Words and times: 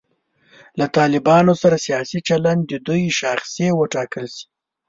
له 0.79 0.85
طالبانو 0.97 1.53
سره 1.61 1.77
سیاسي 1.85 2.19
چلند 2.29 2.61
د 2.67 2.73
دوی 2.87 3.03
شاخصې 3.19 3.65
وټاکل 3.79 4.25
شي. 4.35 4.45